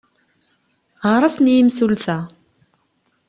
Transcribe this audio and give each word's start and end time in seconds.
Ɣer-asen 1.11 1.45
i 1.51 1.53
yemsulta! 1.55 2.19